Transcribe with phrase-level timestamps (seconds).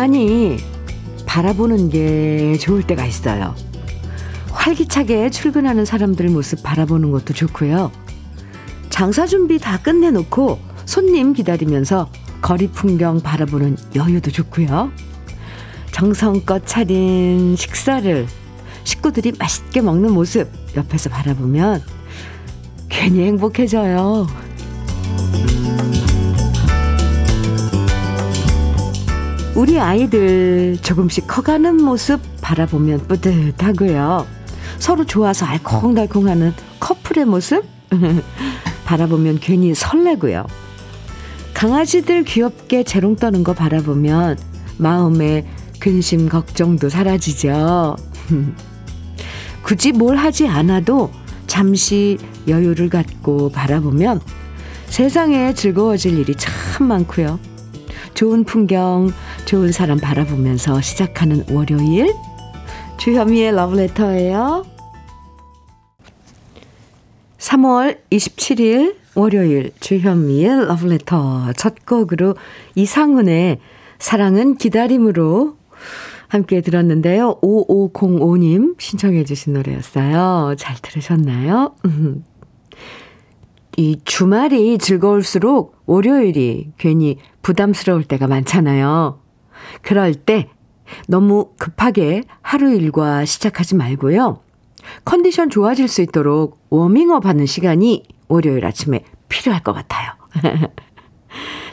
[0.00, 0.56] 가만히
[1.26, 3.54] 바라보는 게 좋을 때가 있어요.
[4.50, 7.92] 활기차게 출근하는 사람들 모습 바라보는 것도 좋고요.
[8.88, 12.10] 장사 준비 다 끝내놓고 손님 기다리면서
[12.40, 14.90] 거리 풍경 바라보는 여유도 좋고요.
[15.92, 18.26] 정성껏 차린 식사를
[18.84, 21.82] 식구들이 맛있게 먹는 모습 옆에서 바라보면
[22.88, 24.26] 괜히 행복해져요.
[29.54, 34.26] 우리 아이들 조금씩 커가는 모습 바라보면 뿌듯하고요.
[34.78, 37.64] 서로 좋아서 알콩달콩하는 커플의 모습
[38.86, 40.46] 바라보면 괜히 설레고요.
[41.52, 44.38] 강아지들 귀엽게 재롱 떠는 거 바라보면
[44.78, 45.46] 마음에
[45.80, 47.96] 근심 걱정도 사라지죠.
[49.62, 51.10] 굳이 뭘 하지 않아도
[51.46, 54.20] 잠시 여유를 갖고 바라보면
[54.86, 57.49] 세상에 즐거워질 일이 참 많고요.
[58.14, 59.10] 좋은 풍경,
[59.46, 62.14] 좋은 사람 바라보면서 시작하는 월요일
[62.98, 64.66] 주현미의 러브레터예요.
[67.38, 72.34] 3월 27일 월요일 주현미의 러브레터 첫 곡으로
[72.74, 73.58] 이상훈의
[73.98, 75.56] 사랑은 기다림으로
[76.28, 77.40] 함께 들었는데요.
[77.42, 80.54] 5505님 신청해 주신 노래였어요.
[80.56, 81.74] 잘 들으셨나요?
[83.76, 89.18] 이 주말이 즐거울수록 월요일이 괜히 부담스러울 때가 많잖아요.
[89.82, 90.48] 그럴 때
[91.08, 94.40] 너무 급하게 하루 일과 시작하지 말고요.
[95.04, 100.12] 컨디션 좋아질 수 있도록 워밍업 하는 시간이 월요일 아침에 필요할 것 같아요.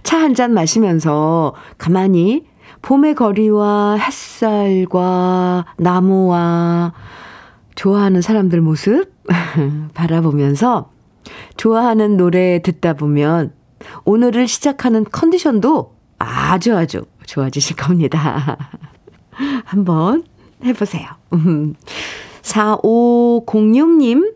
[0.02, 2.48] 차 한 잔 마시면서 가만히
[2.82, 6.92] 봄의 거리와 햇살과 나무와
[7.76, 9.14] 좋아하는 사람들 모습
[9.94, 10.89] 바라보면서
[11.55, 13.54] 좋아하는 노래 듣다 보면
[14.05, 18.58] 오늘을 시작하는 컨디션도 아주 아주 좋아지실 겁니다.
[19.65, 20.23] 한번
[20.64, 21.08] 해보세요.
[22.42, 24.33] 4506님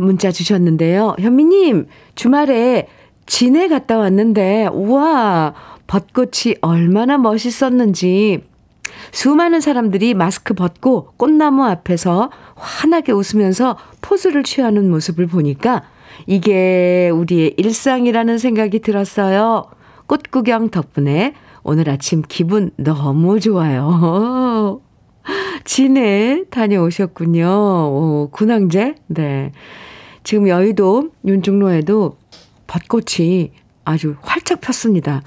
[0.00, 1.16] 문자 주셨는데요.
[1.18, 2.88] 현미님, 주말에
[3.26, 5.54] 진해 갔다 왔는데, 우와,
[5.86, 8.44] 벚꽃이 얼마나 멋있었는지
[9.12, 15.82] 수많은 사람들이 마스크 벗고 꽃나무 앞에서 환하게 웃으면서 포즈를 취하는 모습을 보니까
[16.26, 19.66] 이게 우리의 일상이라는 생각이 들었어요.
[20.06, 24.80] 꽃 구경 덕분에 오늘 아침 기분 너무 좋아요.
[25.64, 27.46] 진해 다녀오셨군요.
[27.46, 28.96] 오, 군항제?
[29.06, 29.52] 네.
[30.22, 32.16] 지금 여의도 윤중로에도
[32.66, 33.52] 벚꽃이
[33.84, 35.22] 아주 활짝 폈습니다.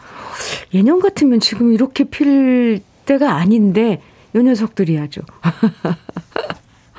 [0.74, 4.02] 예년 같으면 지금 이렇게 필 때가 아닌데
[4.36, 5.22] 요 녀석들이 아주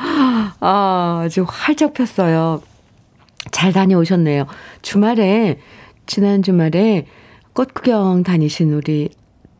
[0.60, 2.62] 아, 아주 활짝 폈어요.
[3.50, 4.47] 잘 다녀오셨네요.
[4.82, 5.59] 주말에
[6.06, 7.06] 지난 주말에
[7.53, 9.10] 꽃 구경 다니신 우리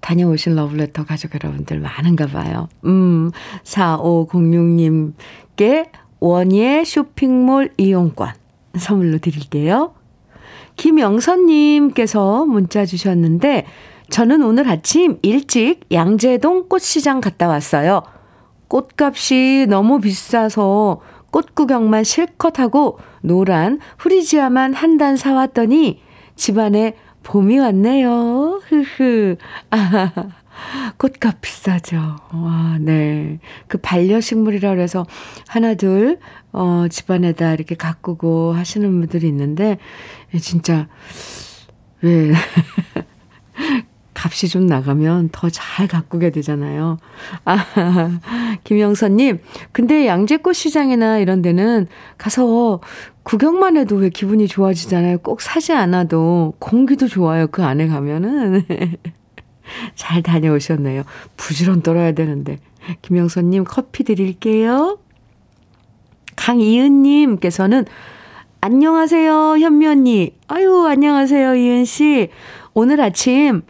[0.00, 2.69] 다녀오신 러블레터 가족 여러분들 많은가 봐요.
[2.84, 3.32] 음,
[3.65, 5.91] 4506님께
[6.21, 8.32] 원예 쇼핑몰 이용권
[8.76, 9.94] 선물로 드릴게요.
[10.76, 13.66] 김영선님께서 문자 주셨는데,
[14.10, 18.03] 저는 오늘 아침 일찍 양재동 꽃시장 갔다 왔어요.
[18.69, 21.00] 꽃값이 너무 비싸서
[21.31, 26.01] 꽃 구경만 실컷 하고 노란 후리지아만 한 단 사왔더니
[26.37, 28.61] 집안에 봄이 왔네요.
[28.67, 29.37] 흐흐.
[29.71, 30.12] 아,
[30.99, 31.97] 꽃값 비싸죠.
[32.33, 33.39] 와, 네.
[33.69, 35.05] 그 반려식물이라 그래서
[35.47, 36.19] 하나, 둘,
[36.53, 39.79] 어, 집안에다 이렇게 가꾸고 하시는 분들이 있는데,
[40.41, 40.89] 진짜,
[42.03, 42.33] 왜.
[44.15, 46.99] 값이 좀 나가면 더 잘 가꾸게 되잖아요.
[47.45, 47.56] 아,
[48.64, 49.41] 김영선님,
[49.72, 51.86] 근데 양재꽃 시장이나 이런 데는
[52.16, 52.80] 가서
[53.22, 55.19] 구경만 해도 왜 기분이 좋아지잖아요.
[55.19, 57.46] 꼭 사지 않아도 공기도 좋아요.
[57.49, 58.64] 그 안에 가면은.
[59.94, 61.02] 잘 다녀오셨네요.
[61.37, 62.58] 부지런 떨어야 되는데.
[63.02, 64.99] 김영선님 커피 드릴게요.
[66.37, 67.84] 강이은님께서는
[68.61, 70.34] 안녕하세요, 현미 언니.
[70.49, 72.28] 아유, 안녕하세요, 이은 씨.
[72.75, 73.62] 오늘 아침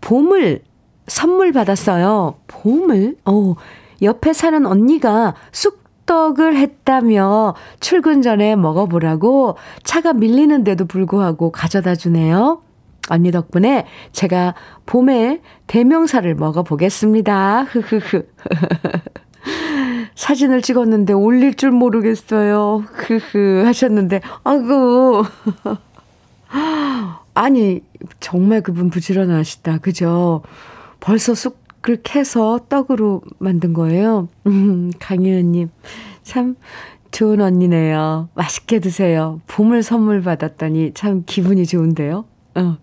[0.00, 0.62] 봄을
[1.06, 2.36] 선물 받았어요.
[2.46, 3.16] 봄을?
[3.24, 3.54] 어,
[4.02, 12.62] 옆에 사는 언니가 쑥떡을 했다며 출근 전에 먹어보라고 차가 밀리는데도 불구하고 가져다 주네요.
[13.08, 14.54] 언니 덕분에 제가
[14.86, 17.64] 봄에 대명사를 먹어보겠습니다.
[17.64, 18.22] 흐흐흐.
[20.14, 22.84] 사진을 찍었는데 올릴 줄 모르겠어요.
[22.92, 25.24] 흐흐 하셨는데, 아구.
[27.34, 27.80] 아니,
[28.20, 29.78] 정말 그분 부지런하시다.
[29.78, 30.42] 그죠?
[31.00, 31.58] 벌써 쑥
[31.88, 34.28] 을 캐서 떡으로 만든 거예요.
[34.46, 35.70] 음, 강희은님.
[36.22, 36.56] 참
[37.10, 38.28] 좋은 언니네요.
[38.34, 39.40] 맛있게 드세요.
[39.46, 42.26] 봄을 선물 받았더니 참 기분이 좋은데요.
[42.56, 42.76] 어.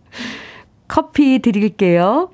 [0.88, 2.32] 커피 드릴게요.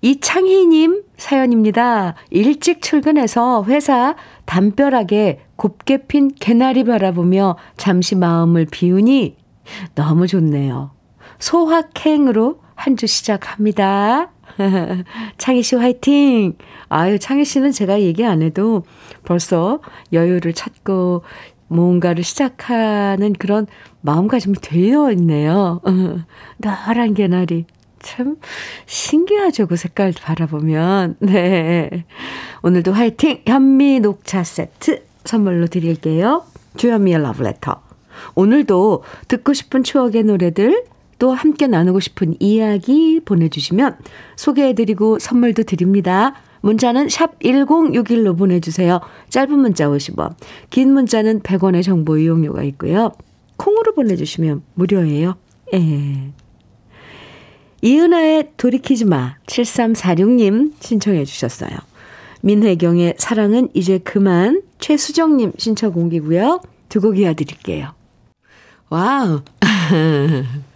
[0.00, 2.14] 이창희님 사연입니다.
[2.30, 4.16] 일찍 출근해서 회사
[4.46, 9.36] 담벼락에 곱게 핀 개나리 바라보며 잠시 마음을 비우니
[9.94, 10.90] 너무 좋네요.
[11.38, 14.31] 소확행으로 한 주 시작합니다.
[15.38, 16.56] 창희 씨 화이팅!
[16.88, 18.84] 아유, 창희 씨는 제가 얘기 안 해도
[19.24, 19.80] 벌써
[20.12, 21.22] 여유를 찾고
[21.68, 23.66] 뭔가를 시작하는 그런
[24.02, 25.80] 마음가짐이 되어 있네요.
[26.58, 27.66] 노란 개나리.
[28.00, 28.36] 참
[28.86, 29.66] 신기하죠.
[29.66, 31.16] 그 색깔 바라보면.
[31.20, 32.04] 네.
[32.62, 33.42] 오늘도 화이팅!
[33.46, 36.44] 현미 녹차 세트 선물로 드릴게요.
[36.76, 37.80] 주현미의 러브레터.
[38.34, 40.84] 오늘도 듣고 싶은 추억의 노래들
[41.22, 43.96] 또 함께 나누고 싶은 이야기 보내주시면
[44.34, 46.34] 소개해드리고 선물도 드립니다.
[46.62, 49.00] 문자는 샵 1061로 보내주세요.
[49.28, 50.34] 짧은 문자 50원,
[50.70, 53.12] 긴 문자는 100원의 정보 이용료가 있고요.
[53.56, 55.36] 콩으로 보내주시면 무료예요.
[55.74, 56.32] 예.
[57.82, 61.70] 이은아의 돌이키지 마 7346님 신청해 주셨어요.
[62.40, 66.62] 민혜경의 사랑은 이제 그만 최수정님 신청곡이고요.
[66.88, 67.92] 두 곡 이어드릴게요.
[68.90, 69.42] 와우.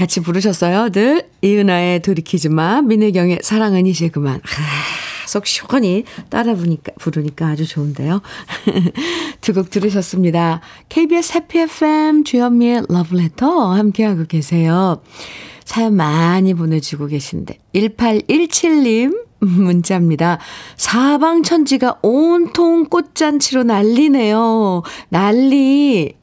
[0.00, 1.28] 같이 부르셨어요, 늘?
[1.42, 4.36] 이은아의 돌이키지 마, 민혜경의 사랑은 이제 그만.
[4.36, 8.22] 아, 속 시원히 따라 부니까, 부르니까 아주 좋은데요.
[9.42, 10.62] 두 곡 들으셨습니다.
[10.88, 15.02] KBS 해피 FM 주현미의 러브레터 함께하고 계세요.
[15.66, 20.38] 사연 많이 보내주고 계신데 1817님 문자입니다.
[20.76, 24.82] 사방천지가 온통 꽃잔치로 난리네요.
[25.10, 26.14] 난리.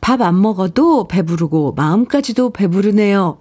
[0.00, 3.38] 밥 안 먹어도 배부르고 마음까지도 배부르네요.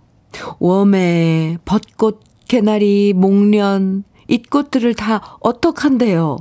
[0.60, 6.38] 웜에 벚꽃, 개나리, 목련, 잇꽃들을 다 어떡한데요.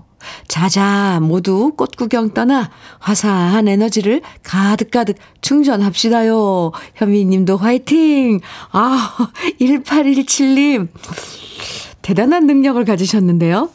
[0.48, 6.72] 자자 모두 꽃구경 떠나 화사한 에너지를 가득가득 충전합시다요.
[6.94, 8.40] 현미님도 화이팅!
[8.72, 9.16] 아,
[9.60, 10.88] 1817님.
[12.02, 13.70] 대단한 능력을 가지셨는데요.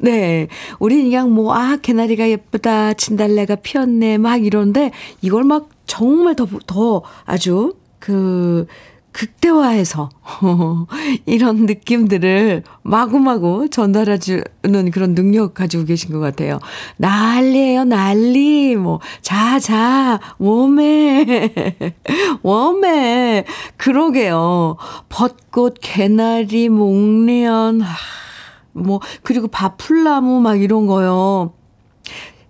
[0.00, 0.48] 네.
[0.78, 7.02] 우리 그냥 뭐, 아, 개나리가 예쁘다, 진달래가 피었네, 막 이런데, 이걸 막 정말 더, 더
[7.26, 8.66] 아주 그,
[9.12, 10.08] 극대화해서
[11.26, 16.60] 이런 느낌들을 마구마구 전달해주는 그런 능력 가지고 계신 것 같아요.
[16.96, 18.76] 난리예요, 난리.
[18.76, 21.50] 뭐, 자, 자, 웜에,
[22.42, 23.44] 웜에.
[23.76, 24.76] 그러게요.
[25.08, 27.82] 벚꽃, 개나리, 목련,
[28.72, 31.52] 뭐, 그리고 바풀나무 막 이런 거요.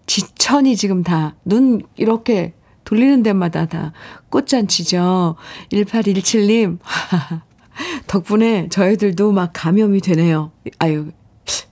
[0.07, 3.93] 지천이 지금 다, 눈 이렇게 돌리는 데마다 다
[4.31, 5.37] 꽃잔치죠.
[5.73, 6.79] 1817님,
[8.09, 10.51] 덕분에 저희들도 막 감염이 되네요.
[10.79, 11.13] 아유,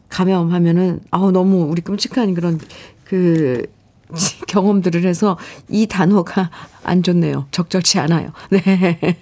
[0.09, 2.61] 감염하면은, 아우, 너무 우리 끔찍한 그런,
[3.05, 3.67] 그,
[4.49, 5.39] 경험들을 해서
[5.69, 6.51] 이 단어가
[6.83, 7.47] 안 좋네요.
[7.51, 8.33] 적절치 않아요.
[8.51, 9.19] 네.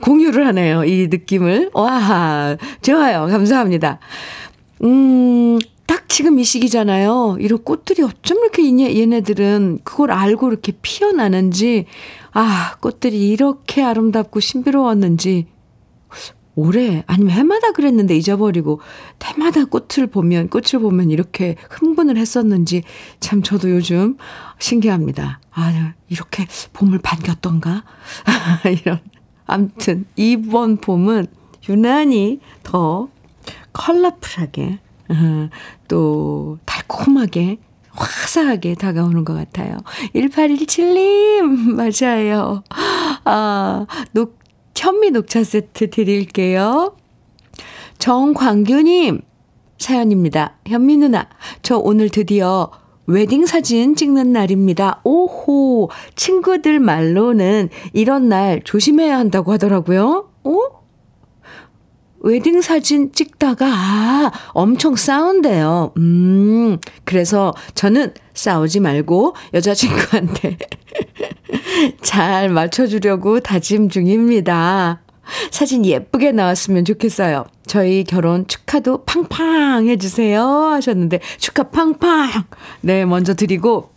[0.00, 0.84] 공유를 하네요.
[0.84, 1.70] 이 느낌을.
[1.74, 3.26] 와, 좋아요.
[3.26, 3.98] 감사합니다.
[4.84, 7.36] 음, 딱 지금 이 시기잖아요.
[7.40, 8.64] 이런 꽃들이 어쩜 이렇게
[8.98, 11.86] 얘네들은 그걸 알고 이렇게 피어나는지,
[12.32, 15.46] 아, 꽃들이 이렇게 아름답고 신비로웠는지,
[16.54, 18.80] 올해, 아니면 해마다 그랬는데 잊어버리고,
[19.22, 22.82] 해마다 꽃을 보면, 꽃을 보면 이렇게 흥분을 했었는지,
[23.20, 24.16] 참 저도 요즘
[24.58, 25.40] 신기합니다.
[25.52, 27.84] 아, 이렇게 봄을 반겼던가?
[28.82, 29.00] 이런.
[29.46, 31.26] 암튼, 이번 봄은
[31.68, 33.08] 유난히 더
[33.72, 34.78] 컬러풀하게
[35.88, 37.58] 또 달콤하게
[37.90, 39.78] 화사하게 다가오는 것 같아요.
[40.14, 41.42] 1817님,
[41.74, 42.62] 맞아요.
[43.24, 44.38] 아, 녹,
[44.74, 46.96] 현미 녹차 세트 드릴게요.
[47.98, 49.20] 정광규님,
[49.78, 50.56] 사연입니다.
[50.66, 51.28] 현미 누나,
[51.62, 52.70] 저 오늘 드디어
[53.06, 55.00] 웨딩 사진 찍는 날입니다.
[55.04, 60.30] 오호, 친구들 말로는 이런 날 조심해야 한다고 하더라고요.
[60.44, 60.58] 어?
[62.20, 65.92] 웨딩 사진 찍다가, 아, 엄청 싸운대요.
[65.96, 70.56] 음, 그래서 저는 싸우지 말고 여자친구한테
[72.02, 75.00] 잘 맞춰주려고 다짐 중입니다.
[75.50, 77.46] 사진 예쁘게 나왔으면 좋겠어요.
[77.66, 80.42] 저희 결혼 축하도 팡팡 해주세요.
[80.44, 82.44] 하셨는데, 축하 팡팡!
[82.80, 83.90] 네, 먼저 드리고,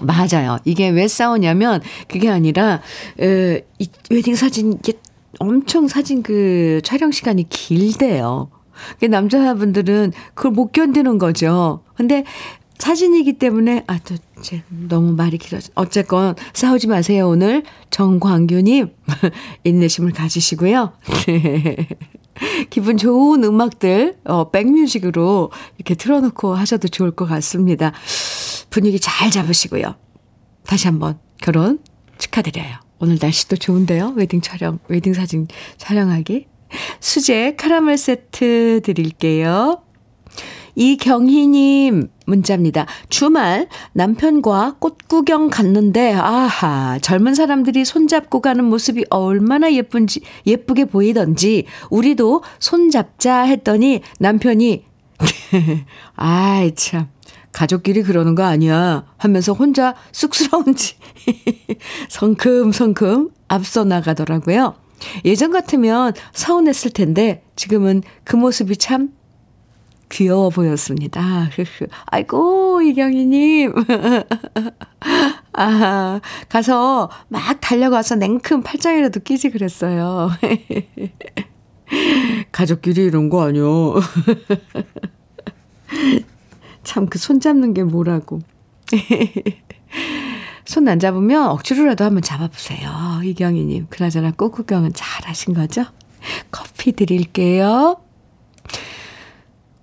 [0.00, 0.58] 맞아요.
[0.64, 2.80] 이게 왜 싸우냐면, 그게 아니라,
[3.20, 4.94] 에, 이 웨딩 사진 이게
[5.38, 8.50] 엄청 사진 그 촬영 시간이 길대요.
[9.08, 11.82] 남자분들은 그걸 못 견디는 거죠.
[11.94, 12.24] 근데
[12.78, 15.70] 사진이기 때문에, 아, 또, 이제 너무 말이 길어져.
[15.74, 17.62] 어쨌건, 싸우지 마세요, 오늘.
[17.90, 18.94] 정광규님,
[19.64, 20.92] 인내심을 가지시고요.
[22.70, 27.92] 기분 좋은 음악들, 어, 백뮤직으로 이렇게 틀어놓고 하셔도 좋을 것 같습니다.
[28.70, 29.96] 분위기 잘 잡으시고요.
[30.66, 31.78] 다시 한번 결혼
[32.18, 32.76] 축하드려요.
[33.00, 34.14] 오늘 날씨도 좋은데요.
[34.16, 35.46] 웨딩 촬영, 웨딩 사진
[35.78, 36.46] 촬영하기.
[37.00, 39.82] 수제 카라멜 세트 드릴게요.
[40.78, 42.86] 이경희님 문자입니다.
[43.08, 51.64] 주말 남편과 꽃 구경 갔는데, 아하, 젊은 사람들이 손잡고 가는 모습이 얼마나 예쁜지, 예쁘게 보이던지,
[51.90, 54.84] 우리도 손잡자 했더니 남편이,
[56.14, 57.08] 아이, 참.
[57.50, 59.04] 가족끼리 그러는 거 아니야.
[59.16, 60.94] 하면서 혼자 쑥스러운지
[62.08, 64.76] 성큼성큼 앞서 나가더라고요.
[65.24, 69.10] 예전 같으면 서운했을 텐데 지금은 그 모습이 참
[70.10, 71.48] 귀여워 보였습니다.
[72.06, 73.72] 아이고, 이경희님.
[75.52, 80.30] 아, 가서 막 달려가서 냉큼 팔짱이라도 끼지 그랬어요.
[82.52, 83.94] 가족끼리 이런 거 아니요.
[86.84, 88.40] 참, 그 손 잡는 게 뭐라고.
[90.64, 93.20] 손 안 잡으면 억지로라도 한번 잡아보세요.
[93.24, 93.86] 이경희님.
[93.90, 95.84] 그나저나 꽃구경은 잘 하신 거죠?
[96.50, 97.96] 커피 드릴게요.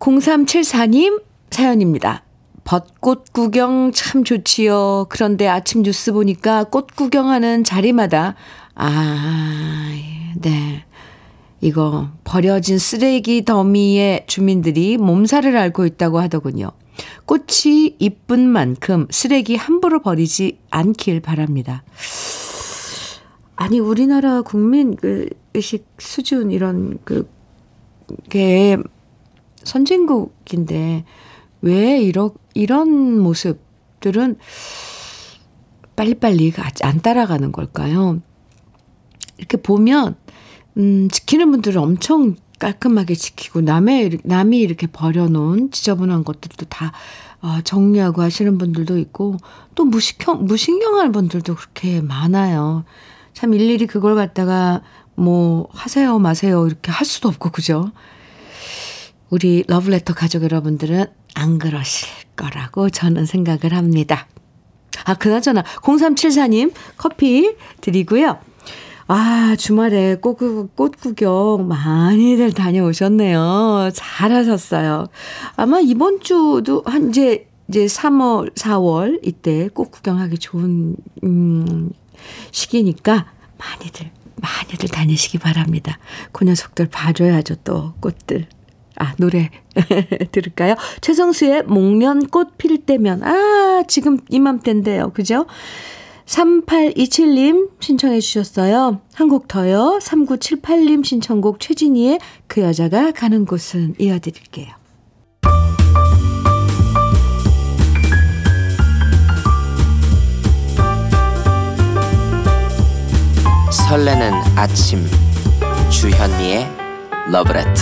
[0.05, 2.23] 0374님 사연입니다.
[2.63, 5.07] 벚꽃 구경 참 좋지요.
[5.09, 8.35] 그런데 아침 뉴스 보니까 꽃 구경하는 자리마다,
[8.75, 9.91] 아,
[10.35, 10.85] 네.
[11.61, 16.71] 이거 버려진 쓰레기 더미에 주민들이 몸살을 앓고 있다고 하더군요.
[17.25, 21.83] 꽃이 이쁜 만큼 쓰레기 함부로 버리지 않길 바랍니다.
[23.55, 27.27] 아니, 우리나라 국민 그 의식 수준 이런 그,
[28.29, 28.77] 게
[29.65, 31.03] 선진국인데
[31.61, 34.37] 왜 이러, 이런 모습들은
[35.95, 36.53] 빨리빨리
[36.83, 38.21] 안 따라가는 걸까요?
[39.37, 40.15] 이렇게 보면,
[40.77, 46.93] 음, 지키는 분들은 엄청 깔끔하게 지키고, 남의, 남이 이렇게 버려놓은 지저분한 것들도 다
[47.41, 49.37] 어, 정리하고 하시는 분들도 있고,
[49.75, 52.85] 또 무식형, 무신경한 분들도 그렇게 많아요.
[53.33, 54.81] 참 일일이 그걸 갖다가
[55.15, 57.91] 뭐 하세요, 마세요, 이렇게 할 수도 없고, 그죠?
[59.35, 64.29] 우리 러브레터 가족 여러분들은 안 그러실 거라고 저는 생각을 합니다.
[65.03, 68.39] 아, 그나저나 0374님 커피 드리고요.
[69.07, 70.37] 아, 주말에 꽃,
[70.73, 73.89] 꽃 구경 많이들 다녀오셨네요.
[73.93, 75.07] 잘하셨어요.
[75.57, 81.89] 아마 이번 주도 한 이제 이제 3월, 4월 이때 꽃 구경하기 좋은 음
[82.51, 85.99] 시기니까 많이들 많이들 다니시기 바랍니다.
[86.31, 88.47] 그 녀석들 봐줘야죠 또 꽃들.
[88.97, 89.49] 아, 노래
[90.31, 90.75] 들을까요?
[91.01, 93.23] 최성수의 목련 꽃 필 때면.
[93.23, 95.11] 아, 지금 이맘때인데요.
[95.13, 95.45] 그죠?
[96.25, 98.99] 3827님 신청해 주셨어요.
[99.13, 99.99] 한 곡 더요.
[100.01, 104.69] 3978님 신청곡 최진희의 그 여자가 가는 곳은 이어드릴게요.
[113.71, 115.05] 설레는 아침
[115.89, 116.67] 주현미의
[117.31, 117.81] 러브레터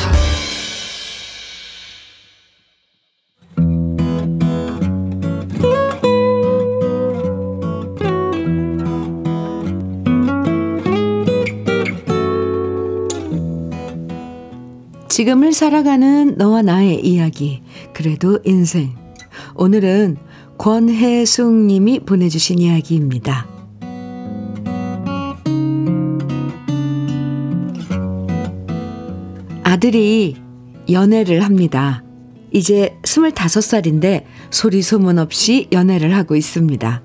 [15.23, 17.61] 지금을 살아가는 너와 나의 이야기.
[17.93, 18.93] 그래도 인생.
[19.55, 20.17] 오늘은
[20.57, 23.47] 권혜숙 님이 보내주신 이야기입니다.
[29.63, 30.35] 아들이
[30.91, 32.03] 연애를 합니다.
[32.51, 37.01] 이제 25살인데 소리 소문 없이 연애를 하고 있습니다.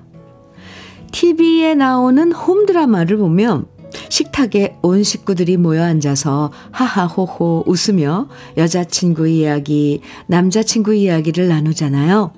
[1.13, 3.78] TV에 나오는 홈드라마를 보면
[4.09, 12.33] 식탁에 온 식구들이 모여 앉아서 하하호호 웃으며 여자친구 이야기, 남자친구 이야기를 나누잖아요.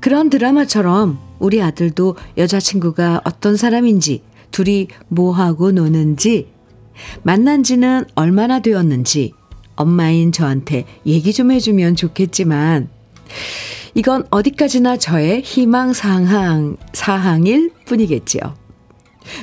[0.00, 6.48] 그런 드라마처럼 우리 아들도 여자친구가 어떤 사람인지, 둘이 뭐하고 노는지,
[7.22, 9.32] 만난 지는 얼마나 되었는지,
[9.76, 12.88] 엄마인 저한테 얘기 좀 해주면 좋겠지만,
[13.94, 18.61] 이건 어디까지나 저의 희망 사항, 사항일 뿐이겠지요.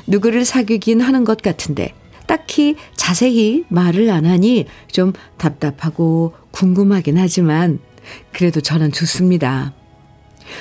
[0.08, 1.94] 누구를 사귀긴 하는 것 같은데
[2.28, 7.80] 딱히 자세히 말을 안 하니 좀 답답하고 궁금하긴 하지만
[8.32, 9.74] 그래도 저는 좋습니다.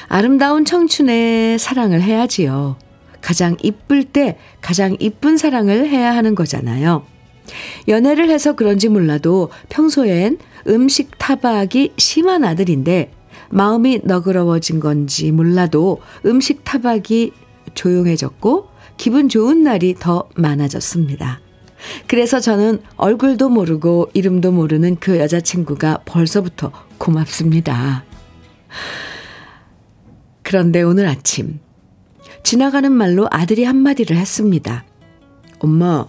[0.08, 2.76] 아름다운 청춘의 사랑을 해야지요.
[3.20, 7.04] 가장 이쁠 때 가장 이쁜 사랑을 해야 하는 거잖아요.
[7.86, 13.10] 연애를 해서 그런지 몰라도 평소엔 음식 타박이 심한 아들인데
[13.50, 17.32] 마음이 너그러워진 건지 몰라도 음식 타박이
[17.74, 18.68] 조용해졌고
[18.98, 21.40] 기분 좋은 날이 더 많아졌습니다.
[22.08, 28.04] 그래서 저는 얼굴도 모르고 이름도 모르는 그 여자친구가 벌써부터 고맙습니다.
[30.42, 31.60] 그런데 오늘 아침,
[32.42, 34.84] 지나가는 말로 아들이 한마디를 했습니다.
[35.60, 36.06] 엄마,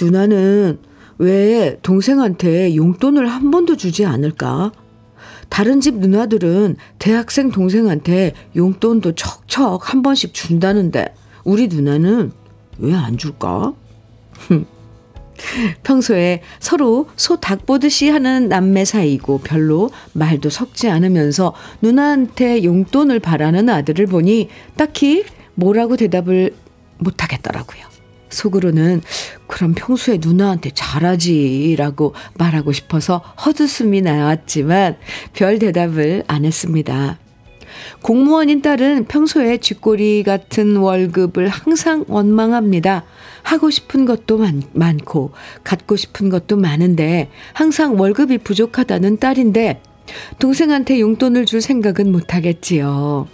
[0.00, 0.80] 누나는
[1.18, 4.72] 왜 동생한테 용돈을 한 번도 주지 않을까?
[5.48, 12.32] 다른 집 누나들은 대학생 동생한테 용돈도 척척 한 번씩 준다는데 우리 누나는
[12.78, 13.74] 왜 안 줄까?
[15.82, 23.68] 평소에 서로 소 닭 보듯이 하는 남매 사이고 별로 말도 섞지 않으면서 누나한테 용돈을 바라는
[23.68, 26.54] 아들을 보니 딱히 뭐라고 대답을
[26.98, 27.82] 못 하겠더라고요.
[28.28, 29.00] 속으로는
[29.46, 34.96] 그럼 평소에 누나한테 잘하지라고 말하고 싶어서 헛웃음이 나왔지만
[35.32, 37.18] 별 대답을 안 했습니다.
[38.02, 43.04] 공무원인 딸은 평소에 쥐꼬리 같은 월급을 항상 원망합니다.
[43.42, 45.32] 하고 싶은 것도 많, 많고,
[45.64, 49.82] 갖고 싶은 것도 많은데, 항상 월급이 부족하다는 딸인데,
[50.38, 53.28] 동생한테 용돈을 줄 생각은 못하겠지요.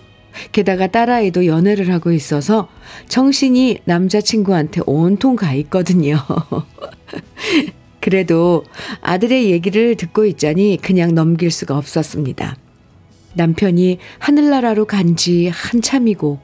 [0.52, 2.68] 게다가 딸아이도 연애를 하고 있어서
[3.08, 6.18] 정신이 남자친구한테 온통 가 있거든요.
[8.00, 8.64] 그래도
[9.00, 12.56] 아들의 얘기를 듣고 있자니 그냥 넘길 수가 없었습니다.
[13.36, 16.40] 남편이 하늘나라로 간 지 한참이고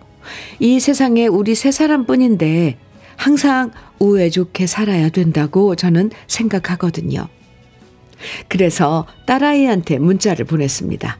[0.60, 2.78] 이 세상에 우리 세 사람뿐인데
[3.16, 7.28] 항상 우애 좋게 살아야 된다고 저는 생각하거든요.
[8.48, 11.18] 그래서 딸아이한테 문자를 보냈습니다.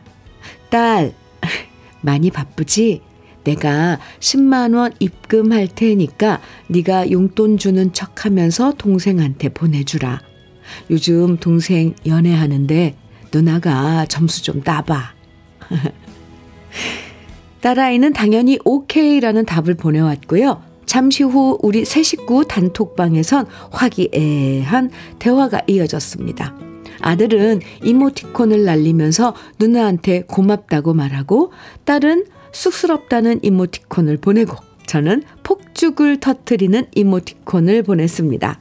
[0.71, 1.15] 딸,
[2.01, 3.03] 많이 바쁘지?
[3.45, 10.21] 내가 10만 원 입금할 테니까 네가 용돈 주는 척 하면서 동생한테 보내주라.
[10.91, 12.97] 요즘 동생 연애하는데
[13.35, 15.15] 누나가 점수 좀 따봐.
[17.61, 20.63] 딸아이는 당연히 오케이라는 답을 보내왔고요.
[20.87, 26.55] 잠시 후 우리 세 식구 단톡방에선 화기애애한 대화가 이어졌습니다.
[27.01, 31.53] 아들은 이모티콘을 날리면서 누나한테 고맙다고 말하고
[31.85, 34.57] 딸은 쑥스럽다는 이모티콘을 보내고
[34.87, 38.61] 저는 폭죽을 터트리는 이모티콘을 보냈습니다.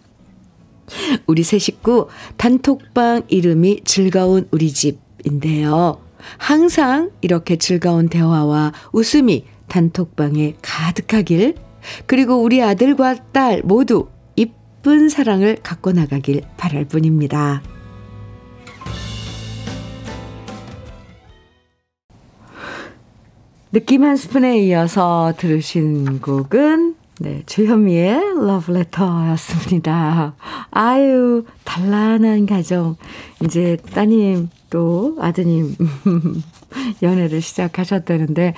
[1.27, 5.99] 우리 세 식구 단톡방 이름이 즐거운 우리 집인데요.
[6.37, 11.55] 항상 이렇게 즐거운 대화와 웃음이 단톡방에 가득하길
[12.05, 17.61] 그리고 우리 아들과 딸 모두 이쁜 사랑을 갖고 나가길 바랄 뿐입니다.
[23.71, 30.33] 느낌 한 스푼에 이어서 들으신 곡은 네, 주현미의 러브레터였습니다.
[30.71, 32.95] 아유, 단란한 가정.
[33.43, 35.75] 이제 따님 또 아드님
[37.03, 38.55] 연애를 시작하셨다는데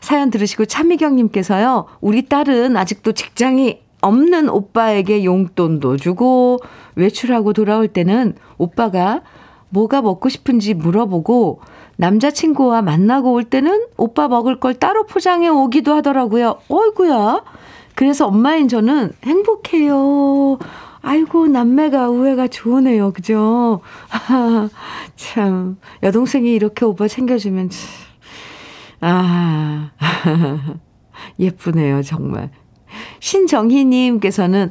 [0.00, 1.86] 사연 들으시고 차미경님께서요.
[2.00, 6.60] 우리 딸은 아직도 직장이 없는 오빠에게 용돈도 주고
[6.94, 9.22] 외출하고 돌아올 때는 오빠가
[9.70, 11.60] 뭐가 먹고 싶은지 물어보고
[11.96, 16.58] 남자친구와 만나고 올 때는 오빠 먹을 걸 따로 포장해 오기도 하더라고요.
[16.68, 17.42] 어이구야.
[17.96, 20.58] 그래서 엄마인 저는 행복해요.
[21.08, 23.14] 아이고, 남매가 우애가 좋으네요.
[23.14, 23.80] 그죠?
[25.16, 27.80] 참, 여동생이 이렇게 오빠 챙겨주면 참,
[29.00, 29.90] 아,
[31.40, 32.02] 예쁘네요.
[32.02, 32.50] 정말.
[33.20, 34.70] 신정희님께서는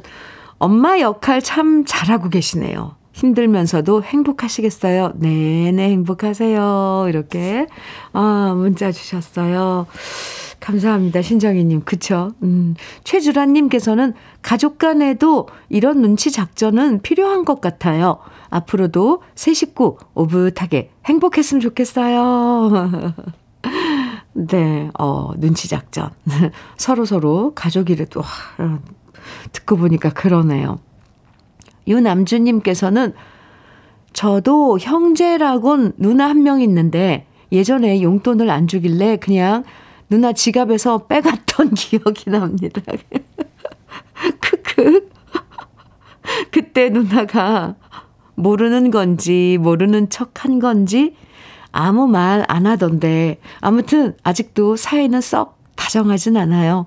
[0.58, 2.94] 엄마 역할 참 잘하고 계시네요.
[3.14, 5.14] 힘들면서도 행복하시겠어요?
[5.16, 7.06] 네네, 행복하세요.
[7.08, 7.66] 이렇게,
[8.12, 9.86] 아, 문자 주셨어요.
[10.60, 11.22] 감사합니다.
[11.22, 11.82] 신정희님.
[11.84, 12.32] 그쵸?
[12.42, 18.18] 음, 최주라님께서는 가족 간에도 이런 눈치 작전은 필요한 것 같아요.
[18.50, 22.90] 앞으로도 새 식구 오붓하게 행복했으면 좋겠어요.
[24.34, 26.10] 네, 어, 눈치 작전.
[26.76, 28.78] 서로서로 가족이라도, 와,
[29.52, 30.78] 듣고 보니까 그러네요.
[31.86, 33.14] 유남주님께서는
[34.12, 39.64] 저도 형제라곤 누나 한 명 있는데 예전에 용돈을 안 주길래 그냥
[40.10, 42.80] 누나 지갑에서 빼갔던 기억이 납니다.
[44.40, 45.08] 크크.
[46.50, 47.74] 그때 누나가
[48.34, 51.14] 모르는 건지 모르는 척 한 건지
[51.72, 56.86] 아무 말 안 하던데 아무튼 아직도 사이는 썩 다정하진 않아요.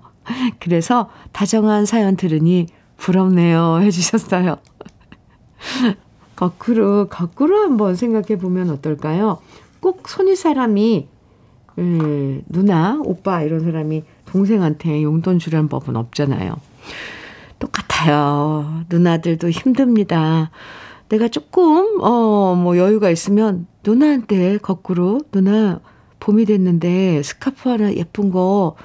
[0.59, 4.57] 그래서 다정한 사연 들으니 부럽네요 해주셨어요.
[6.35, 9.39] 거꾸로, 거꾸로 한번 생각해 보면 어떨까요?
[9.79, 11.07] 꼭 손위 사람이,
[11.81, 16.55] 예, 누나, 오빠 이런 사람이 동생한테 용돈 주라는 법은 없잖아요.
[17.59, 18.83] 똑같아요.
[18.89, 20.51] 누나들도 힘듭니다.
[21.09, 25.79] 내가 조금, 어, 뭐 여유가 있으면 누나한테 거꾸로, 누나,
[26.19, 28.75] 봄이 됐는데 스카프 하나 예쁜 거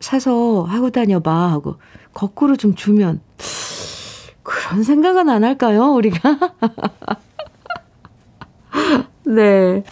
[0.00, 1.76] 사서 하고 다녀봐 하고
[2.14, 3.20] 거꾸로 좀 주면
[4.42, 6.38] 그런 생각은 안 할까요, 우리가?
[9.26, 9.82] 네.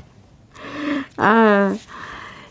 [1.17, 1.75] 아,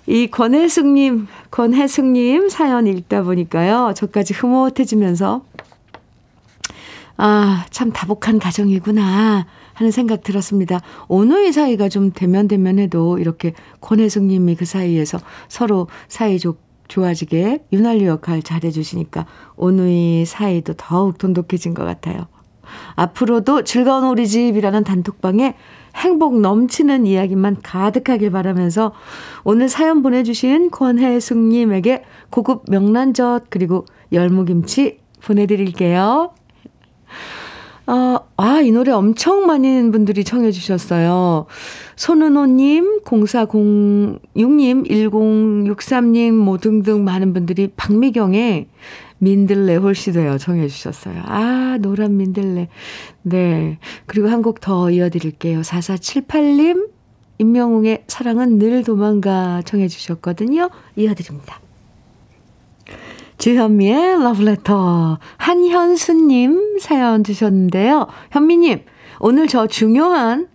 [0.06, 5.46] 이 권혜숙님, 권혜숙님 사연 읽다 보니까요, 저까지 흐뭇해지면서,
[7.18, 10.82] 아, 참 다복한 가정이구나 하는 생각 들었습니다.
[11.08, 18.44] 오누이 사이가 좀 대면대면 해도 이렇게 권혜숙 님이 그 사이에서 서로 사이좋 좋아지게 윤활유 역할
[18.44, 22.28] 잘해주시니까 오누이 사이도 더욱 돈독해진 것 같아요.
[22.96, 25.56] 앞으로도 즐거운 우리 집이라는 단톡방에
[25.96, 28.94] 행복 넘치는 이야기만 가득하길 바라면서
[29.44, 36.34] 오늘 사연 보내주신 권혜숙님에게 고급 명란젓 그리고 열무김치 보내드릴게요.
[37.86, 41.48] 어, 아, 이 노래 엄청 많은 분들이 청해주셨어요.
[41.98, 48.68] 손은호님, 0406님, 1063님, 뭐 등등 많은 분들이 박미경의
[49.24, 51.22] 민들레 홀시도요 청해 주셨어요.
[51.26, 52.68] 아, 노란 민들레.
[53.24, 53.78] 네.
[54.06, 55.62] 그리고 한 곡 더 이어드릴게요.
[55.62, 56.90] 4478님,
[57.38, 60.70] 임명웅의 사랑은 늘 도망가 청해 주셨거든요.
[60.98, 61.60] 이어드립니다.
[63.38, 65.20] 주현미의 러브레터.
[65.38, 68.08] 한현수님 사연 주셨는데요.
[68.32, 68.84] 현미님,
[69.20, 70.48] 오늘 저 중요한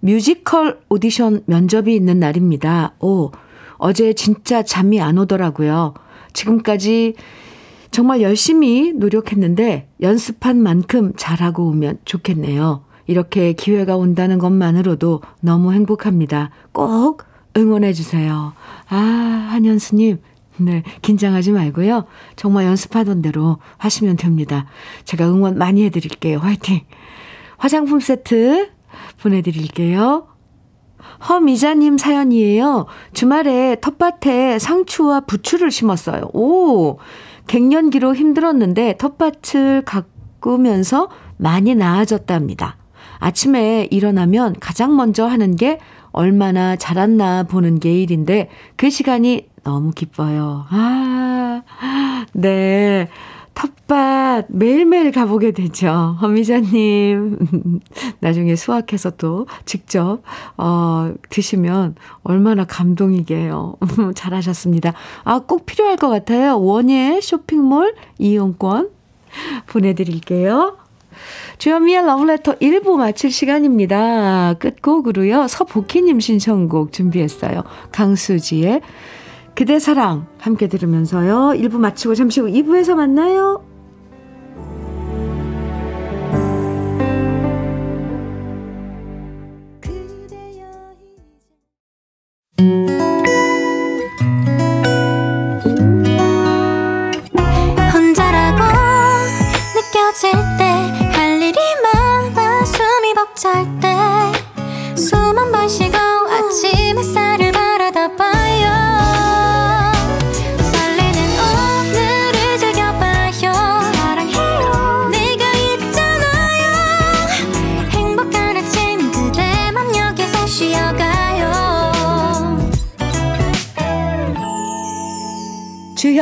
[0.00, 2.94] 뮤지컬 오디션 면접이 있는 날입니다.
[3.00, 3.30] 오,
[3.78, 5.94] 어제 진짜 잠이 안 오더라고요.
[6.32, 7.14] 지금까지
[7.90, 12.84] 정말 열심히 노력했는데 연습한 만큼 잘하고 오면 좋겠네요.
[13.06, 16.50] 이렇게 기회가 온다는 것만으로도 너무 행복합니다.
[16.72, 17.24] 꼭
[17.56, 18.52] 응원해 주세요.
[18.88, 20.18] 아, 한현수님,
[20.58, 22.04] 네, 긴장하지 말고요.
[22.36, 24.66] 정말 연습하던 대로 하시면 됩니다.
[25.04, 26.38] 제가 응원 많이 해드릴게요.
[26.38, 26.82] 화이팅!
[27.56, 28.70] 화장품 세트
[29.22, 30.26] 보내드릴게요.
[31.28, 32.86] 허미자님 사연이에요.
[33.12, 36.30] 주말에 텃밭에 상추와 부추를 심었어요.
[36.34, 36.98] 오!
[37.48, 42.76] 갱년기로 힘들었는데 텃밭을 가꾸면서 많이 나아졌답니다.
[43.18, 45.80] 아침에 일어나면 가장 먼저 하는 게
[46.12, 50.66] 얼마나 자랐나 보는 게 일인데 그 시간이 너무 기뻐요.
[50.70, 51.62] 아,
[52.32, 53.08] 네.
[53.58, 56.16] 텃밭 매일매일 가보게 되죠.
[56.20, 57.80] 허미자님.
[58.20, 60.20] 나중에 수확해서 또 직접,
[60.56, 63.76] 어, 드시면 얼마나 감동이게요.
[64.14, 64.94] 잘하셨습니다.
[65.24, 66.60] 아, 꼭 필요할 것 같아요.
[66.60, 68.90] 원예 쇼핑몰 이용권
[69.66, 70.76] 보내드릴게요.
[71.58, 74.54] 주현미의 러브레터 1부 마칠 시간입니다.
[74.54, 75.48] 끝곡으로요.
[75.48, 77.64] 서복희님 신청곡 준비했어요.
[77.90, 78.82] 강수지의
[79.58, 81.58] 그대 사랑 함께 들으면서요.
[81.60, 83.67] 1부 마치고 잠시 후 2부에서 만나요.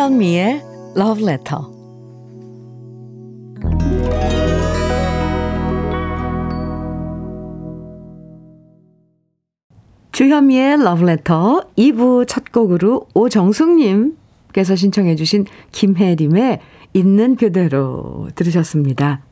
[0.06, 0.62] 주현미의
[0.96, 1.62] Love Letter.
[10.12, 16.60] 주현미의 Love Letter 2부 첫 곡으로 오정숙님께서 신청해주신 김혜림의
[16.92, 19.24] 있는 그대로 들으셨습니다.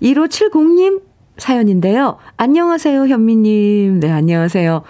[0.00, 1.02] 1570님
[1.36, 2.16] 사연인데요.
[2.38, 4.00] 안녕하세요, 현미님.
[4.00, 4.84] 네, 안녕하세요.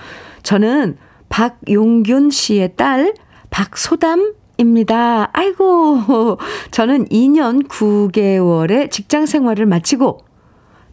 [0.44, 0.96] 저는
[1.28, 3.14] 박용균 씨의 딸
[3.50, 5.29] 박소담 입니다.
[5.33, 6.38] 아이고,
[6.72, 10.20] 저는 2년 9개월의 직장 생활을 마치고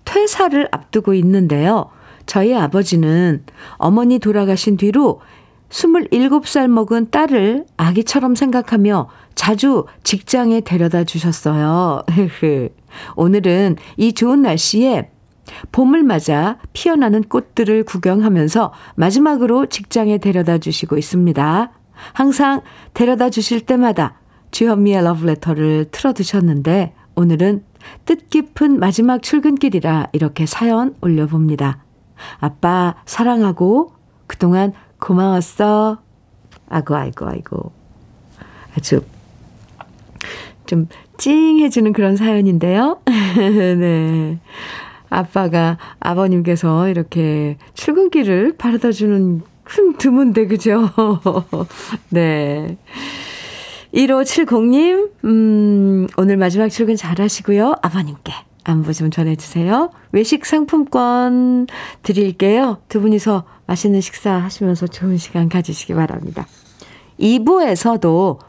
[0.05, 1.89] 퇴사를 앞두고 있는데요.
[2.25, 3.43] 저희 아버지는
[3.77, 5.21] 어머니 돌아가신 뒤로
[5.69, 12.03] 27살 먹은 딸을 아기처럼 생각하며 자주 직장에 데려다 주셨어요.
[13.15, 15.11] 오늘은 이 좋은 날씨에
[15.71, 21.71] 봄을 맞아 피어나는 꽃들을 구경하면서 마지막으로 직장에 데려다 주시고 있습니다.
[22.13, 22.61] 항상
[22.93, 24.19] 데려다 주실 때마다
[24.51, 27.63] 주현미의 러브레터를 틀어두셨는데 오늘은
[28.05, 31.83] 뜻깊은 마지막 출근길이라 이렇게 사연 올려봅니다.
[32.39, 33.93] 아빠 사랑하고
[34.27, 35.99] 그동안 고마웠어.
[36.69, 37.71] 아고 아이고 아이고
[38.77, 39.01] 아주
[40.65, 43.01] 좀 찡해지는 그런 사연인데요.
[43.35, 44.39] 네.
[45.09, 50.89] 아빠가 아버님께서 이렇게 출근길을 바라다 주는 흠, 드문데, 그죠?
[52.09, 52.77] 네.
[53.93, 57.75] 1570님, 음, 오늘 마지막 출근 잘 하시고요.
[57.81, 59.91] 아버님께 안부 좀 전해주세요.
[60.11, 61.67] 외식 상품권
[62.01, 62.77] 드릴게요.
[62.89, 66.47] 두 분이서 맛있는 식사 하시면서 좋은 시간 가지시기 바랍니다.
[67.19, 68.39] 2부에서도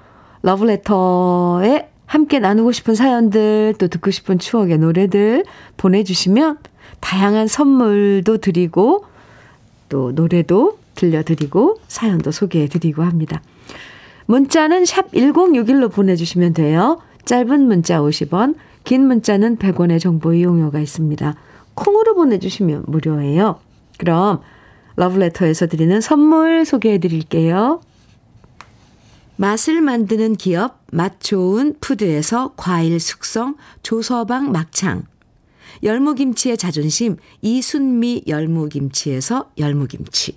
[0.43, 5.45] 러브레터의 함께 나누고 싶은 사연들, 또 듣고 싶은 추억의 노래들
[5.77, 6.59] 보내주시면
[7.01, 9.05] 다양한 선물도 드리고,
[9.89, 13.43] 또 노래도 들려드리고, 사연도 소개해드리고 합니다.
[14.27, 17.01] 문자는 샵 1061로 보내주시면 돼요.
[17.25, 21.35] 짧은 문자 50원, 긴 문자는 100원의 정보 이용료가 있습니다.
[21.75, 23.61] 콩으로 보내주시면 무료예요.
[23.99, 24.41] 그럼
[24.97, 27.81] 러브레터에서 드리는 선물 소개해 드릴게요.
[29.37, 35.05] 맛을 만드는 기업 맛 좋은 푸드에서 과일 숙성 조서방 막창
[35.83, 40.37] 열무김치의 자존심 이순미 열무김치에서 열무김치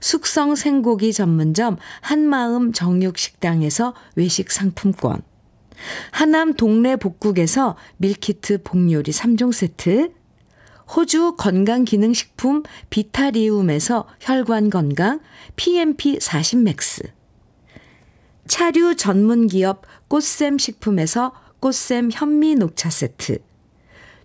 [0.00, 5.22] 숙성 생고기 전문점 한마음 정육식당에서 외식 상품권.
[6.10, 10.12] 하남 동네 복국에서 meal kit 복요리 3종 세트.
[10.94, 15.20] 호주 건강기능식품 비타리움에서 혈관건강
[15.56, 17.02] PMP 40 맥스.
[18.46, 23.38] 차류 전문기업 꽃샘 식품에서 꽃샘 현미 녹차 세트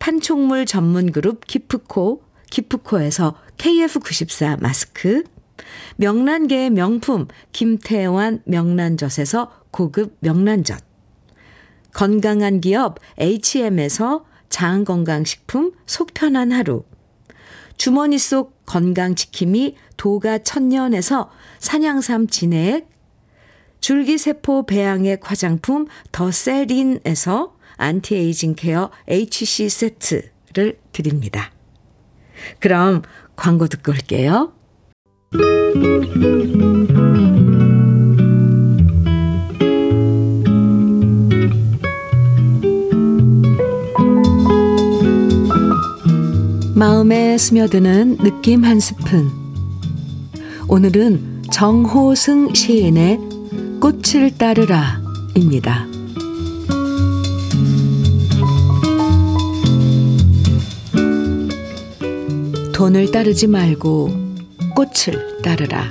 [0.00, 5.22] 판촉물 전문 그룹 기프코 기프코에서 KF94 마스크
[5.96, 10.82] 명란계의 명품 김태환 명란젓에서 고급 명란젓
[11.92, 16.84] 건강한 기업 H&M에서 장건강식품 속편한 하루
[17.76, 22.88] 주머니 속 건강지킴이 도가 천년에서 산양삼 진액
[23.80, 31.50] 줄기세포 배양액 화장품 더세린에서 anti-aging care HC 세트를 드립니다.
[32.58, 33.02] 그럼
[33.36, 34.52] 광고 듣고 올게요.
[46.74, 49.30] 마음에 스며드는 느낌 한 스푼.
[50.68, 53.18] 오늘은 정호승 시인의
[53.80, 55.00] 꽃을 따르라
[55.34, 55.89] 입니다.
[62.80, 64.08] 돈을 따르지 말고
[64.74, 65.90] 꽃을 따르라.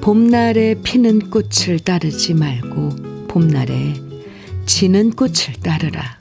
[0.00, 3.94] 봄날에 피는 꽃을 따르지 말고 봄날에
[4.66, 6.18] 지는 꽃을 따르라.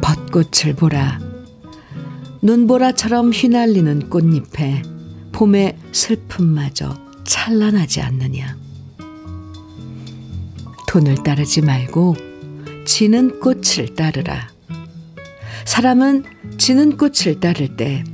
[0.00, 1.18] 벚꽃을 보라.
[2.42, 4.82] 눈보라처럼 휘날리는 꽃잎에
[5.32, 8.56] 봄의 슬픔마저 찬란하지 않느냐.
[10.86, 12.14] 돈을 따르지 말고
[12.84, 14.48] 지는 꽃을 따르라.
[15.64, 16.24] 사람은
[16.58, 18.04] 지는 꽃을 따를 때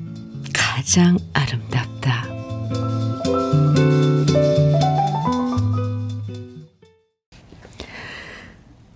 [0.52, 2.36] 가장 아름답다.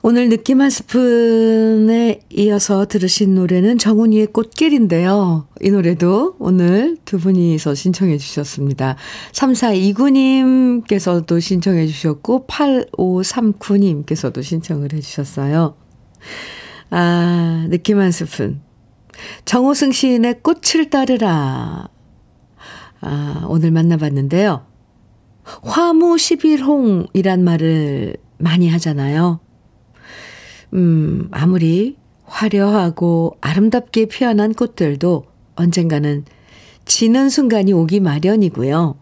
[0.03, 5.47] 오늘 느낌 한 스푼에 이어서 들으신 노래는 정훈이의 꽃길인데요.
[5.61, 8.97] 이 노래도 오늘 두 분이서 신청해 주셨습니다.
[9.33, 15.75] 3429님께서도 신청해 주셨고, 8539님께서도 신청을 해 주셨어요.
[16.91, 18.61] 아, 느낌 한 스푼.
[19.45, 21.89] 정호승 시인의 꽃을 따르라.
[23.01, 24.67] 아, 오늘 만나봤는데요.
[25.63, 29.41] 화무 11홍이란 말을 많이 하잖아요.
[30.75, 35.25] 음, 아무리 화려하고 아름답게 피어난 꽃들도
[35.57, 36.25] 언젠가는
[36.85, 38.99] 지는 순간이 오기 마련이고요.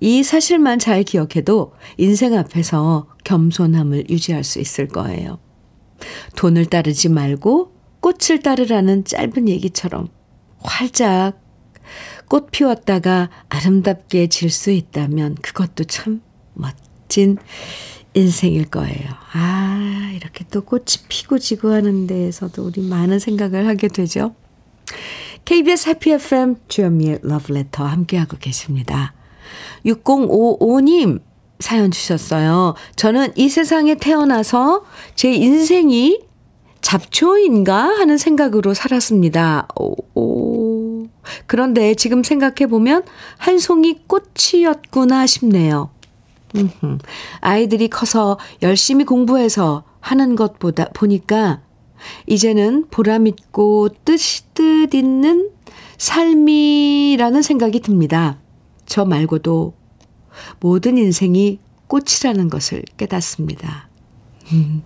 [0.00, 5.38] 이 사실만 잘 기억해도 인생 앞에서 겸손함을 유지할 수 있을 거예요.
[6.36, 10.08] 돈을 따르지 말고 꽃을 따르라는 짧은 얘기처럼
[10.58, 11.40] 활짝
[12.28, 16.22] 꽃 피웠다가 아름답게 질 수 있다면 그것도 참
[16.54, 17.36] 멋진
[18.14, 19.10] 인생일 거예요.
[19.32, 24.34] 아, 이렇게 또 꽃이 피고 지고 하는 데에서도 우리 많은 생각을 하게 되죠.
[25.44, 29.14] KBS 해피 FM 주현미의 러브레터 함께하고 계십니다.
[29.84, 31.20] 6055님
[31.60, 32.74] 사연 주셨어요.
[32.96, 36.20] 저는 이 세상에 태어나서 제 인생이
[36.80, 39.68] 잡초인가 하는 생각으로 살았습니다.
[39.78, 41.06] 오, 오.
[41.46, 43.04] 그런데 지금 생각해보면
[43.38, 45.90] 한 송이 꽃이었구나 싶네요.
[47.40, 51.62] 아이들이 커서 열심히 공부해서 하는 것보다 보니까
[52.26, 55.50] 이제는 보람있고 뜻뜻 있는
[55.96, 58.38] 삶이라는 생각이 듭니다.
[58.86, 59.74] 저 말고도
[60.60, 63.88] 모든 인생이 꽃이라는 것을 깨닫습니다.
[64.52, 64.82] 음.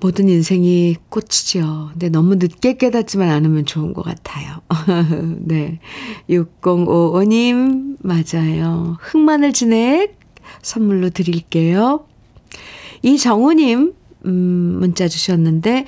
[0.00, 1.90] 모든 인생이 꽃이죠.
[1.92, 4.60] 근데 너무 늦게 깨닫지만 않으면 좋은 것 같아요.
[5.40, 5.78] 네.
[6.30, 8.96] 6055님, 맞아요.
[9.00, 10.18] 흑마늘 진액
[10.62, 12.06] 선물로 드릴게요.
[13.02, 13.92] 이정우님,
[14.24, 14.30] 음,
[14.80, 15.84] 문자 주셨는데,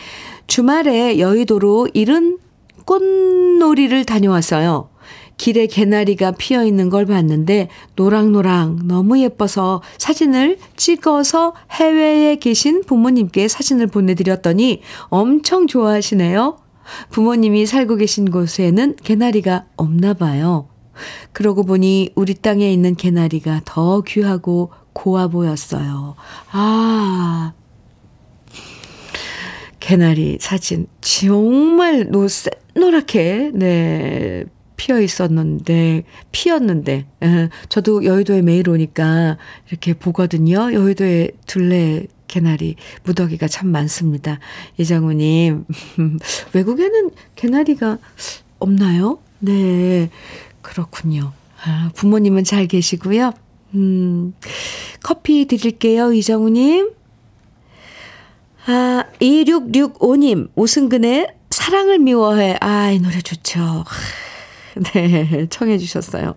[0.46, 2.38] 주말에 여의도로 이른
[2.84, 4.91] 꽃놀이를 다녀왔어요.
[5.42, 13.88] 길에 개나리가 피어 있는 걸 봤는데 노랑노랑 너무 예뻐서 사진을 찍어서 해외에 계신 부모님께 사진을
[13.88, 16.58] 보내드렸더니 엄청 좋아하시네요.
[17.10, 20.68] 부모님이 살고 계신 곳에는 개나리가 없나 봐요.
[21.32, 26.14] 그러고 보니 우리 땅에 있는 개나리가 더 귀하고 고와 보였어요.
[26.52, 27.52] 아,
[29.80, 32.28] 개나리 사진 정말 노,
[32.76, 34.44] 노랗게 네
[34.76, 40.72] 피어 있었는데 피었는데 에, 저도 여의도에 매일 오니까 이렇게 보거든요.
[40.72, 44.38] 여의도에 둘레 개나리 무더기가 참 많습니다.
[44.78, 45.64] 이장우님
[46.54, 47.98] 외국에는 개나리가
[48.58, 49.18] 없나요?
[49.40, 50.08] 네
[50.62, 51.32] 그렇군요.
[51.64, 53.32] 아, 부모님은 잘 계시고요.
[53.74, 54.34] 음,
[55.02, 56.90] 커피 드릴게요, 이정우님.
[58.66, 62.56] 아, 2665님, 오승근의 사랑을 미워해.
[62.60, 63.84] 아, 이 노래 좋죠.
[64.94, 66.34] 네, 청해 주셨어요.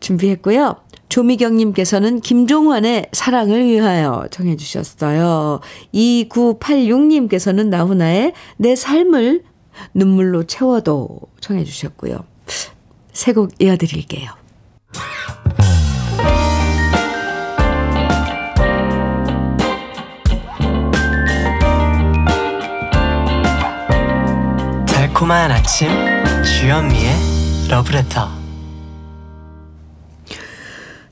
[0.00, 0.76] 준비했고요.
[1.08, 5.60] 조미경님께서는 김종환의 사랑을 위하여 청해 주셨어요.
[5.94, 9.42] 2986님께서는 나훈아의 내 삶을
[9.94, 12.24] 눈물로 채워도 청해 주셨고요.
[13.12, 14.30] 세 곡 이어드릴게요.
[24.86, 25.88] 달콤한 아침
[26.44, 27.27] 주현미의
[27.70, 28.28] 러브레터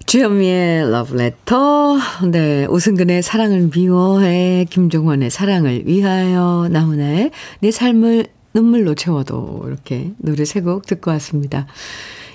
[0.06, 1.98] 주현미의 러브레터
[2.30, 10.60] 네 오승근의 사랑을 미워해 김종환의 사랑을 위하여 나훈아의 내 삶을 눈물로 채워도 이렇게 노래 세
[10.60, 11.66] 곡 듣고 왔습니다.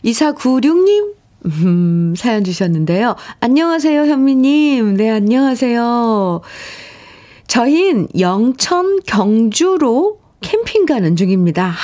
[0.06, 1.14] 2496님
[1.46, 3.16] 음, 사연 주셨는데요.
[3.40, 4.96] 안녕하세요, 현미님.
[4.98, 6.42] 네, 안녕하세요.
[7.48, 11.66] 저흰 영천 경주로 캠핑 가는 중입니다.
[11.66, 11.76] 하,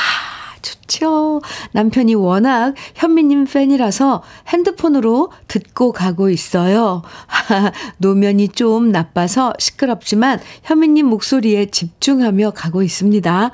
[0.67, 1.41] 좋죠.
[1.71, 7.03] 남편이 워낙 현미님 팬이라서 핸드폰으로 듣고 가고 있어요.
[7.99, 13.51] 노면이 좀 나빠서 시끄럽지만 현미님 목소리에 집중하며 가고 있습니다.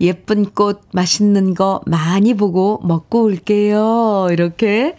[0.00, 4.28] 예쁜 꽃, 맛있는 거 많이 보고 먹고 올게요.
[4.30, 4.96] 이렇게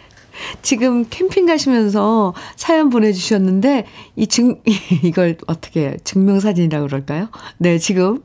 [0.62, 4.60] 지금 캠핑 가시면서 사연 보내주셨는데, 이 증,
[5.02, 7.28] 이걸 어떻게, 증명사진이라고 그럴까요?
[7.58, 8.22] 네, 지금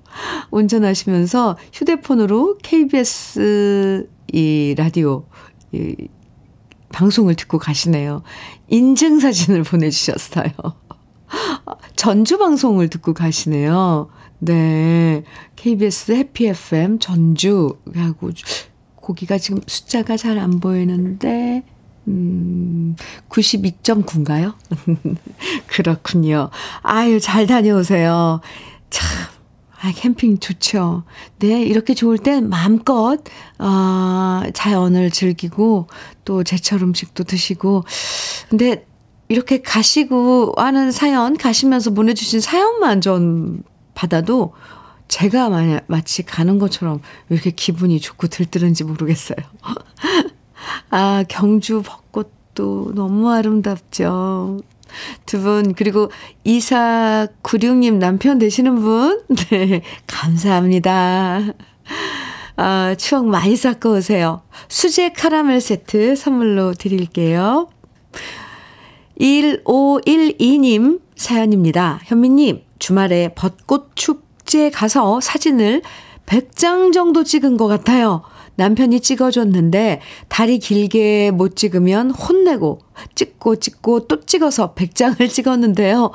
[0.51, 5.25] 운전하시면서 휴대폰으로 KBS 이 라디오,
[5.71, 5.95] 이
[6.89, 8.23] 방송을 듣고 가시네요.
[8.69, 10.51] 인증사진을 보내주셨어요.
[11.95, 14.09] 전주 방송을 듣고 가시네요.
[14.39, 15.23] 네.
[15.55, 18.31] KBS 해피 FM 전주 하고
[18.95, 21.63] 고기가 지금 숫자가 잘 안 보이는데
[22.07, 22.95] 음,
[23.29, 24.53] 92.9인가요?
[25.67, 26.49] 그렇군요.
[26.81, 28.41] 아유, 잘 다녀오세요.
[28.89, 29.07] 참,
[29.81, 31.03] 아, 캠핑 좋죠.
[31.39, 33.19] 네, 이렇게 좋을 땐 마음껏,
[33.59, 35.87] 어, 자연을 즐기고,
[36.25, 37.83] 또 제철 음식도 드시고.
[38.49, 38.85] 근데,
[39.29, 43.61] 이렇게 가시고 하는 사연, 가시면서 보내주신 사연만 좀
[43.93, 44.53] 받아도,
[45.09, 45.49] 제가
[45.87, 49.37] 마치 가는 것처럼 왜 이렇게 기분이 좋고 들뜨는지 모르겠어요.
[50.89, 54.59] 아, 경주 벚꽃도 너무 아름답죠.
[55.25, 56.09] 두 분, 그리고
[56.45, 61.41] 2496님 남편 되시는 분, 네, 감사합니다.
[62.55, 64.41] 아, 추억 많이 쌓고 오세요.
[64.67, 67.69] 수제 카라멜 세트 선물로 드릴게요.
[69.19, 71.99] 1512님 사연입니다.
[72.03, 75.81] 현미님, 주말에 벚꽃 축제 가서 사진을
[76.25, 78.23] 100장 정도 찍은 것 같아요.
[78.57, 82.79] 남편이 찍어줬는데 다리 길게 못 찍으면 혼내고
[83.15, 86.11] 찍고 찍고 또 찍어서 100장을 찍었는데요.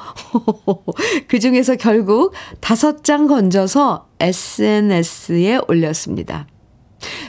[1.28, 6.46] 그 중에서 결국 5장 건져서 SNS에 올렸습니다.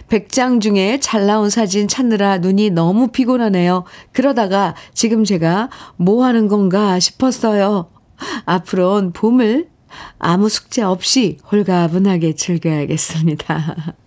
[0.09, 3.85] 100장 중에 잘 나온 사진 찾느라 눈이 너무 피곤하네요.
[4.11, 7.89] 그러다가 지금 제가 뭐 하는 건가 싶었어요.
[8.45, 9.69] 앞으로는 봄을
[10.19, 13.95] 아무 숙제 없이 홀가분하게 즐겨야겠습니다.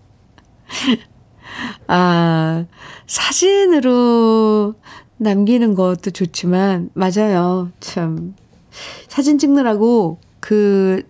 [1.86, 2.66] 아,
[3.06, 4.74] 사진으로
[5.18, 7.70] 남기는 것도 좋지만, 맞아요.
[7.80, 8.34] 참.
[9.08, 11.02] 사진 찍느라고 그,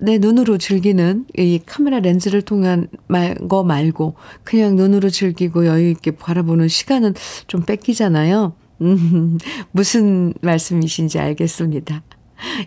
[0.00, 4.14] 내 눈으로 즐기는 이 카메라 렌즈를 통한 말, 거 말고,
[4.44, 7.14] 그냥 눈으로 즐기고 여유있게 바라보는 시간은
[7.46, 8.54] 좀 뺏기잖아요.
[8.82, 9.38] 음,
[9.72, 12.02] 무슨 말씀이신지 알겠습니다.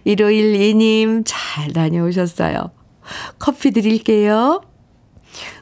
[0.05, 2.71] 1512님, 잘 다녀오셨어요.
[3.37, 4.61] 커피 드릴게요.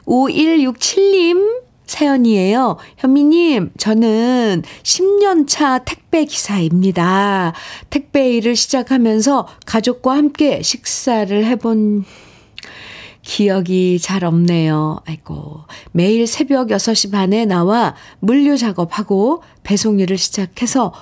[0.06, 2.76] 5167님, 사연이에요.
[2.98, 7.54] 현미님, 저는 10년차 택배 기사입니다.
[7.90, 12.04] 택배 일을 시작하면서 가족과 함께 식사를 해본
[13.22, 15.00] 기억이 잘 없네요.
[15.06, 15.64] 아이고.
[15.92, 20.92] 매일 새벽 6시 반에 나와 물류 작업하고 배송 일을 시작해서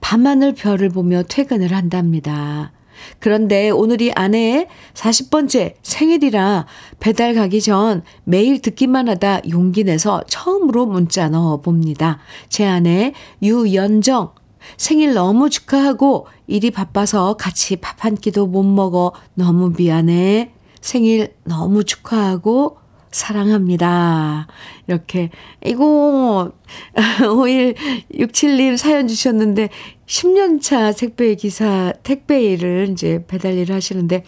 [0.00, 2.72] 밤하늘 별을 보며 퇴근을 한답니다.
[3.18, 6.66] 그런데 오늘이 아내의 40번째 생일이라
[7.00, 12.18] 배달 가기 전 매일 듣기만 하다 용기 내서 처음으로 문자 넣어 봅니다.
[12.48, 14.32] 제 아내 유연정
[14.76, 20.52] 생일 너무 축하하고 일이 바빠서 같이 밥 한 끼도 못 먹어 너무 미안해.
[20.82, 22.76] 생일 너무 축하하고
[23.14, 24.48] 사랑합니다.
[24.88, 25.30] 이렇게,
[25.64, 26.50] 이거,
[27.20, 29.68] 5167님 사연 주셨는데,
[30.06, 34.24] 10년차 택배 기사, 택배 일을 이제 배달 일을 하시는데,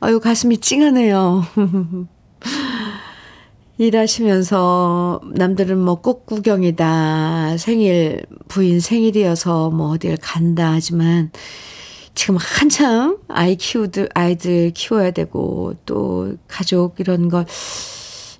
[0.00, 1.42] 아유, 가슴이 찡하네요.
[3.78, 11.30] 일하시면서 남들은 뭐 꽃구경이다, 생일, 부인 생일이어서 뭐 어딜 간다 하지만,
[12.14, 17.46] 지금 한참 아이 키우들, 아이들 키워야 되고, 또 가족 이런 걸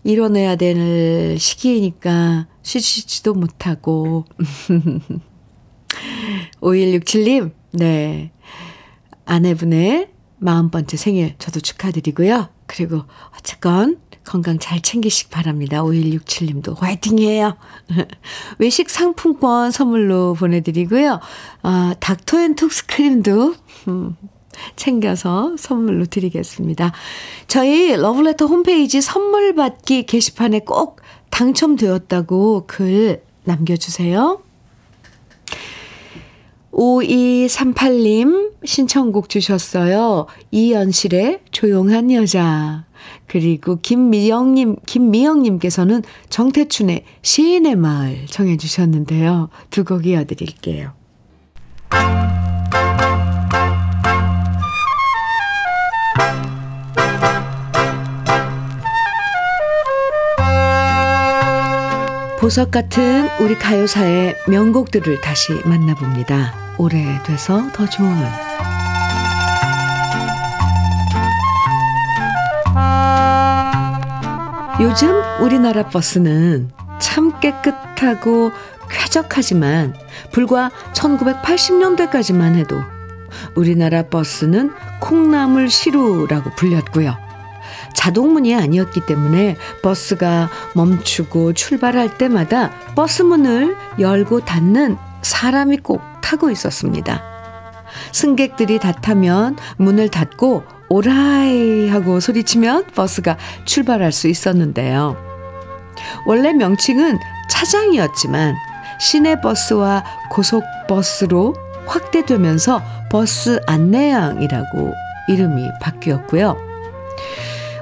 [0.04, 4.24] 이뤄내야 될 시기이니까 쉬지도 못하고.
[6.60, 8.32] 5167님, 네.
[9.24, 10.08] 아내분의
[10.42, 12.48] 40번째 생일 저도 축하드리고요.
[12.66, 13.02] 그리고
[13.36, 15.82] 어쨌건 건강 잘 챙기시기 바랍니다.
[15.82, 17.56] 5167님도 화이팅이에요.
[18.58, 21.20] 외식 상품권 선물로 보내드리고요.
[21.62, 23.54] 아, 닥터앤톡스 크림도
[23.88, 24.16] 음,
[24.76, 26.92] 챙겨서 선물로 드리겠습니다.
[27.46, 31.00] 저희 러블레터 홈페이지 선물 받기 게시판에 꼭
[31.30, 34.40] 당첨되었다고 글 남겨주세요.
[36.72, 40.26] 5238님 신청곡 주셨어요.
[40.50, 42.84] 이연실의 조용한 여자.
[43.26, 49.48] 그리고 김미영님, 김미영님께서는 정태춘의 시인의 마을 정해주셨는데요.
[49.70, 50.92] 두 곡 이어드릴게요.
[62.40, 66.54] 보석 같은 우리 가요사의 명곡들을 다시 만나봅니다.
[66.78, 68.14] 오래돼서 더 좋은
[74.80, 76.70] 요즘 우리나라 버스는
[77.00, 78.52] 참 깨끗하고
[78.88, 79.96] 쾌적하지만
[80.30, 82.80] 불과 1980년대까지만 해도
[83.56, 84.70] 우리나라 버스는
[85.00, 87.27] 콩나물 시루라고 불렸고요.
[87.98, 97.20] 자동문이 아니었기 때문에 버스가 멈추고 출발할 때마다 버스 문을 열고 닫는 사람이 꼭 타고 있었습니다.
[98.12, 105.16] 승객들이 다 타면 문을 닫고 오라이 하고 소리치면 버스가 출발할 수 있었는데요.
[106.24, 107.18] 원래 명칭은
[107.50, 108.54] 차장이었지만
[109.00, 111.52] 시내버스와 고속버스로
[111.86, 112.80] 확대되면서
[113.10, 114.94] 버스 안내양이라고
[115.26, 116.68] 이름이 바뀌었고요.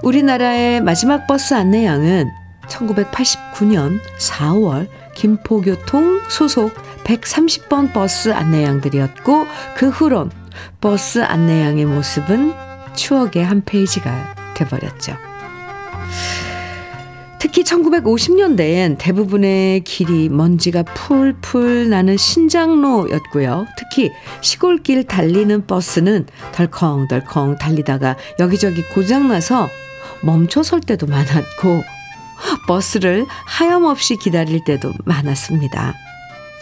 [0.06, 2.30] 우리나라의 마지막 버스 안내양은
[2.68, 4.86] 1989년 4월
[5.16, 9.46] 김포교통 소속 130번 버스 안내양들이었고
[9.76, 10.30] 그 후론
[10.80, 12.52] 버스 안내양의 모습은
[12.94, 15.16] 추억의 한 페이지가 돼버렸죠.
[17.40, 23.66] 특히 1950년대엔 대부분의 길이 먼지가 풀풀 나는 신작로였고요.
[23.76, 29.68] 특히 시골길 달리는 버스는 덜컹덜컹 달리다가 여기저기 고장나서
[30.22, 31.84] 멈춰 설 때도 많았고
[32.66, 35.94] 버스를 하염없이 기다릴 때도 많았습니다.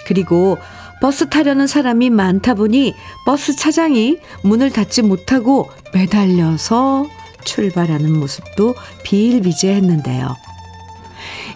[0.07, 0.59] 그리고
[1.01, 2.95] 버스 타려는 사람이 많다 보니
[3.27, 7.07] 버스 차장이 문을 닫지 못하고 매달려서
[7.45, 10.37] 출발하는 모습도 비일비재했는데요.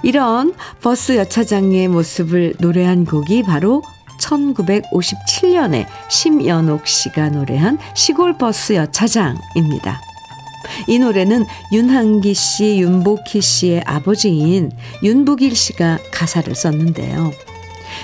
[0.02, 3.82] 이런 버스 여차장의 모습을 노래한 곡이 바로
[4.20, 10.00] 1957년에 심연옥 씨가 노래한 시골 버스 여차장입니다.
[10.86, 17.32] 이 노래는 윤항기 씨, 윤복희 씨의 아버지인 윤부길 씨가 가사를 썼는데요.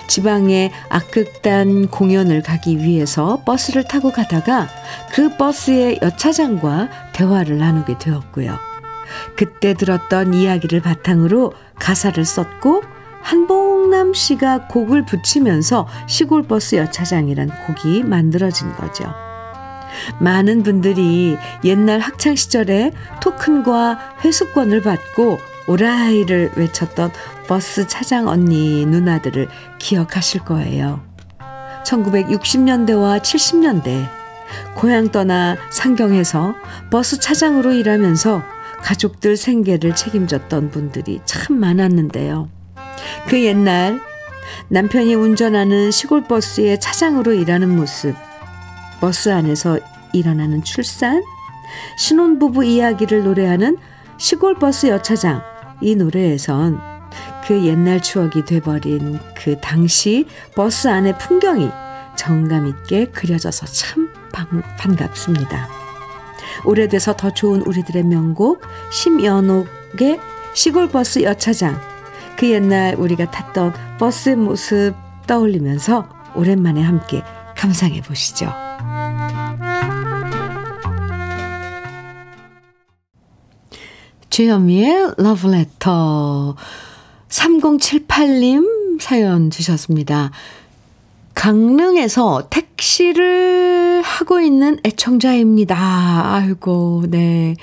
[0.06, 4.68] 지방의 악극단 공연을 가기 위해서 버스를 타고 가다가
[5.12, 8.56] 그 버스의 여차장과 대화를 나누게 되었고요.
[9.36, 12.82] 그때 들었던 이야기를 바탕으로 가사를 썼고
[13.22, 19.04] 한복남 씨가 곡을 붙이면서 시골버스 여차장이란 곡이 만들어진 거죠.
[20.20, 27.10] 많은 분들이 옛날 학창 시절에 토큰과 회수권을 받고 오라이를 외쳤던
[27.46, 31.02] 버스 차장 언니 누나들을 기억하실 거예요.
[31.84, 34.08] 1960년대와 70년대
[34.74, 36.54] 고향 떠나 상경해서
[36.90, 38.42] 버스 차장으로 일하면서
[38.82, 42.48] 가족들 생계를 책임졌던 분들이 참 많았는데요.
[43.28, 44.00] 그 옛날
[44.68, 48.14] 남편이 운전하는 시골버스의 차장으로 일하는 모습,
[49.04, 49.78] 버스 안에서
[50.14, 51.22] 일어나는 출산,
[51.98, 53.76] 신혼부부 이야기를 노래하는
[54.16, 55.42] 시골버스 여차장,
[55.82, 56.80] 이 노래에선
[57.46, 60.26] 그 옛날 추억이 돼버린 그 당시
[60.56, 61.68] 버스 안의 풍경이
[62.16, 65.68] 정감 있게 그려져서 참 반, 반갑습니다.
[66.64, 70.18] 오래돼서 더 좋은 우리들의 명곡 심연옥의
[70.54, 71.78] 시골버스 여차장
[72.38, 74.94] 그 옛날 우리가 탔던 버스 모습
[75.26, 77.22] 떠올리면서 오랜만에 함께
[77.54, 78.63] 감상해 보시죠.
[84.34, 86.56] 주현미의 러브레터
[87.28, 90.32] 3078님 사연 주셨습니다.
[91.36, 96.34] 강릉에서 택시를 하고 있는 애청자입니다.
[96.34, 97.54] 아이고, 네.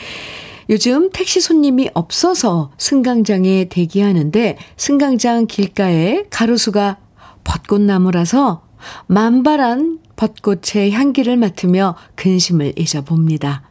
[0.70, 7.00] 요즘 택시 손님이 없어서 승강장에 대기하는데 승강장 길가에 가로수가
[7.44, 8.66] 벚꽃나무라서
[9.08, 13.64] 만발한 벚꽃의 향기를 맡으며 근심을 잊어봅니다.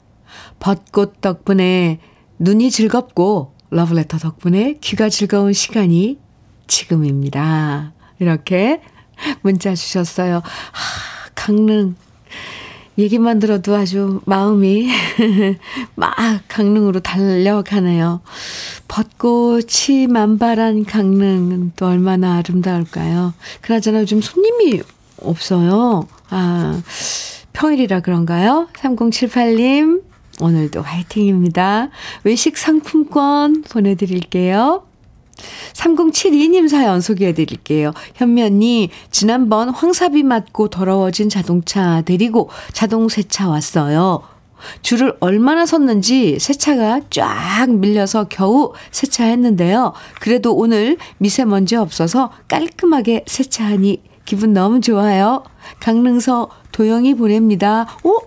[0.58, 1.98] 벚꽃 덕분에
[2.40, 6.18] 눈이 즐겁고 러브레터 덕분에 귀가 즐거운 시간이
[6.66, 7.92] 지금입니다.
[8.18, 8.80] 이렇게
[9.42, 10.36] 문자 주셨어요.
[10.36, 11.96] 하, 강릉.
[12.96, 14.88] 얘기만 들어도 아주 마음이
[15.96, 16.14] 막
[16.48, 18.22] 강릉으로 달려가네요.
[18.88, 23.34] 벚꽃이 만발한 강릉은 또 얼마나 아름다울까요?
[23.60, 24.80] 그나저나 요즘 손님이
[25.22, 26.08] 없어요.
[26.30, 26.80] 아,
[27.52, 28.68] 평일이라 그런가요?
[28.76, 30.09] 3078님,
[30.40, 31.90] 오늘도 화이팅입니다.
[32.24, 34.84] 외식 상품권 보내드릴게요.
[35.72, 37.92] 3072님 사연 소개해 드릴게요.
[38.14, 44.22] 현면이 지난번 황사비 맞고 더러워진 자동차 데리고 자동 세차 왔어요.
[44.82, 49.94] 줄을 얼마나 섰는지 세차가 쫙 밀려서 겨우 세차했는데요.
[50.20, 55.42] 그래도 오늘 미세먼지 없어서 깔끔하게 세차하니 기분 너무 좋아요.
[55.80, 57.86] 강릉서 도영이 보냅니다.
[58.04, 58.20] 오!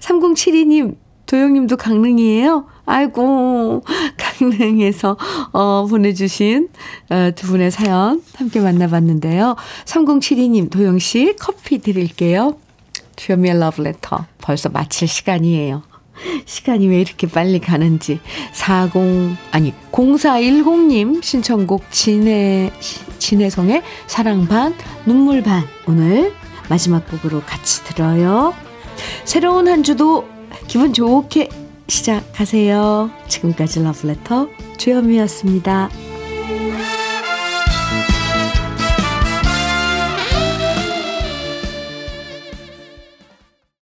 [0.00, 0.96] 3072님
[1.28, 2.66] 도영님도 강릉이에요?
[2.86, 3.84] 아이고,
[4.16, 5.18] 강릉에서,
[5.52, 6.68] 어, 보내주신,
[7.10, 9.54] 어, 두 분의 사연 함께 만나봤는데요.
[9.84, 12.56] 3072님, 도영씨 커피 드릴게요.
[13.16, 14.24] 주현미의 러브레터.
[14.38, 15.82] 벌써 마칠 시간이에요.
[16.46, 18.20] 시간이 왜 이렇게 빨리 가는지.
[18.52, 22.72] 40, 아니, 0410님 신청곡 진해,
[23.18, 24.74] 진해성의 사랑 반,
[25.04, 25.62] 눈물 반.
[25.86, 26.32] 오늘
[26.70, 28.54] 마지막 곡으로 같이 들어요.
[29.24, 30.26] 새로운 한 주도
[30.68, 31.48] 기분 좋게
[31.88, 33.10] 시작하세요.
[33.26, 35.88] 지금까지 러브레터 주현미였습니다.